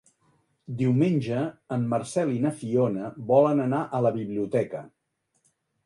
[0.79, 1.41] Diumenge
[1.77, 4.87] en Marcel i na Fiona volen anar a la biblioteca.